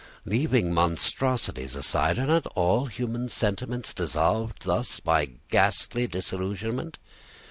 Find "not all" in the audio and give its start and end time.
2.25-2.87